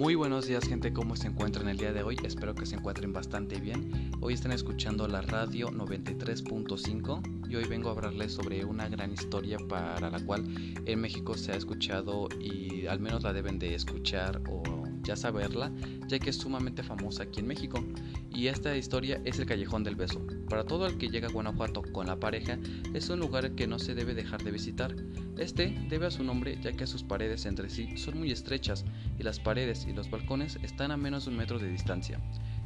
[0.00, 2.16] Muy buenos días gente, ¿cómo se encuentran el día de hoy?
[2.24, 4.10] Espero que se encuentren bastante bien.
[4.22, 9.58] Hoy están escuchando la radio 93.5 y hoy vengo a hablarles sobre una gran historia
[9.68, 10.42] para la cual
[10.86, 15.72] en México se ha escuchado y al menos la deben de escuchar o ya saberla,
[16.06, 17.84] ya que es sumamente famosa aquí en México.
[18.32, 20.24] Y esta historia es el Callejón del Beso.
[20.48, 22.58] Para todo el que llega a Guanajuato con la pareja,
[22.94, 24.94] es un lugar que no se debe dejar de visitar.
[25.38, 28.84] Este debe a su nombre ya que sus paredes entre sí son muy estrechas
[29.18, 32.20] y las paredes y los balcones están a menos de un metro de distancia.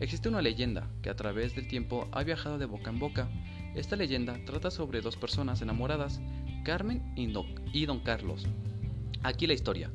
[0.00, 3.28] Existe una leyenda que a través del tiempo ha viajado de boca en boca.
[3.74, 6.20] Esta leyenda trata sobre dos personas enamoradas,
[6.64, 8.46] Carmen y Don Carlos.
[9.22, 9.90] Aquí la historia.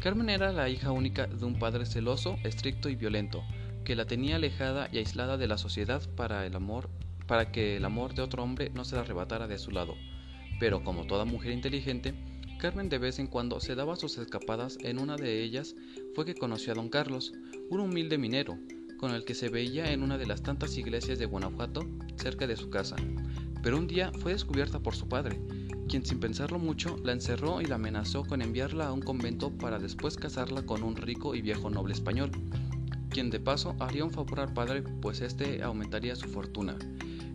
[0.00, 3.44] Carmen era la hija única de un padre celoso, estricto y violento,
[3.84, 6.88] que la tenía alejada y aislada de la sociedad para el amor,
[7.26, 9.94] para que el amor de otro hombre no se la arrebatara de su lado.
[10.58, 12.14] Pero como toda mujer inteligente,
[12.60, 14.78] Carmen de vez en cuando se daba sus escapadas.
[14.82, 15.74] En una de ellas
[16.14, 17.32] fue que conoció a don Carlos,
[17.68, 18.58] un humilde minero,
[18.98, 22.56] con el que se veía en una de las tantas iglesias de Guanajuato cerca de
[22.56, 22.96] su casa.
[23.62, 25.40] Pero un día fue descubierta por su padre,
[25.90, 29.80] quien sin pensarlo mucho la encerró y la amenazó con enviarla a un convento para
[29.80, 32.30] después casarla con un rico y viejo noble español,
[33.08, 36.76] quien de paso haría un favor al padre pues éste aumentaría su fortuna.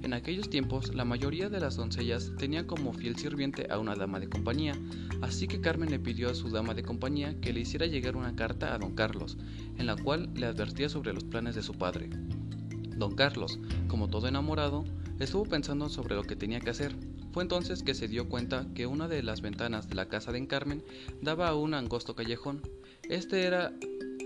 [0.03, 4.21] En aquellos tiempos la mayoría de las doncellas tenían como fiel sirviente a una dama
[4.21, 4.73] de compañía,
[5.21, 8.37] así que Carmen le pidió a su dama de compañía que le hiciera llegar una
[8.37, 9.37] carta a don Carlos,
[9.77, 12.09] en la cual le advertía sobre los planes de su padre.
[12.95, 14.85] Don Carlos, como todo enamorado,
[15.19, 16.95] estuvo pensando sobre lo que tenía que hacer,
[17.35, 20.47] fue entonces que se dio cuenta que una de las ventanas de la casa de
[20.47, 20.81] Carmen
[21.21, 22.61] daba a un angosto callejón.
[23.09, 23.73] Este era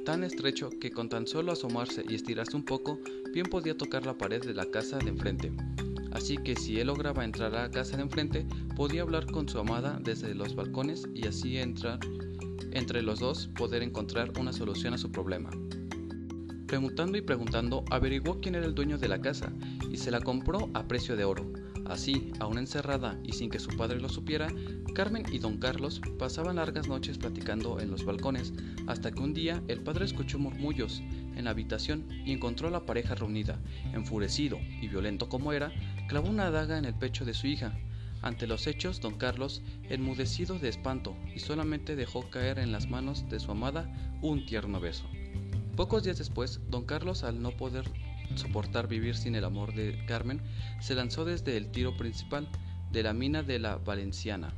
[0.06, 3.00] tan estrecho que con tan solo asomarse y estirarse un poco,
[3.34, 5.52] bien podía tocar la pared de la casa de enfrente.
[6.12, 9.58] Así que si él lograba entrar a la casa de enfrente, podía hablar con su
[9.58, 11.98] amada desde los balcones y así entrar
[12.74, 15.50] entre los dos poder encontrar una solución a su problema.
[16.68, 19.52] Preguntando y preguntando, averiguó quién era el dueño de la casa
[19.92, 21.52] y se la compró a precio de oro.
[21.90, 24.48] Así, aún encerrada y sin que su padre lo supiera,
[24.94, 28.54] Carmen y don Carlos pasaban largas noches platicando en los balcones,
[28.86, 31.02] hasta que un día el padre escuchó murmullos
[31.36, 33.60] en la habitación y encontró a la pareja reunida.
[33.92, 35.72] Enfurecido y violento como era,
[36.08, 37.74] clavó una daga en el pecho de su hija.
[38.22, 43.28] Ante los hechos, don Carlos, enmudecido de espanto, y solamente dejó caer en las manos
[43.30, 45.06] de su amada un tierno beso.
[45.76, 47.86] Pocos días después, don Carlos, al no poder
[48.36, 50.42] soportar vivir sin el amor de Carmen,
[50.82, 52.48] se lanzó desde el tiro principal
[52.92, 54.54] de la mina de la Valenciana.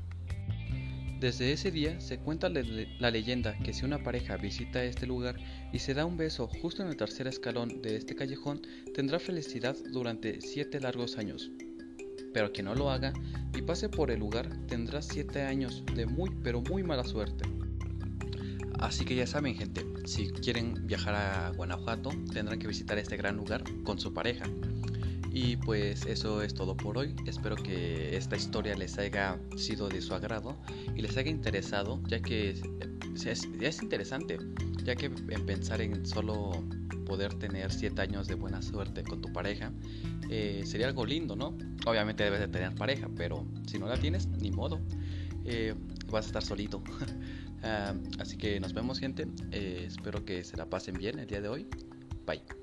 [1.20, 5.36] Desde ese día se cuenta la leyenda que si una pareja visita este lugar
[5.72, 8.64] y se da un beso justo en el tercer escalón de este callejón,
[8.96, 11.52] tendrá felicidad durante siete largos años.
[12.34, 13.14] Pero quien no lo haga
[13.56, 17.61] y pase por el lugar tendrá siete años de muy pero muy mala suerte.
[18.82, 23.38] Así que ya saben gente, si quieren viajar a Guanajuato tendrán que visitar este gran
[23.38, 24.46] lugar con su pareja.
[25.32, 27.16] Y pues eso es todo por hoy.
[27.26, 30.58] Espero que esta historia les haya sido de su agrado
[30.96, 34.40] y les haya interesado, ya que es, interesante,
[34.84, 36.52] ya que en pensar en solo
[37.12, 39.74] poder tener 7 años de buena suerte con tu pareja
[40.30, 41.58] eh, sería algo lindo, ¿no?
[41.86, 44.80] Obviamente debes de tener pareja, pero si no la tienes, ni modo.
[45.44, 45.76] Eh,
[46.10, 46.82] vas a estar solito.
[48.18, 49.28] así que nos vemos gente.
[49.52, 51.68] Eh, espero que se la pasen bien el día de hoy.
[52.26, 52.61] Bye.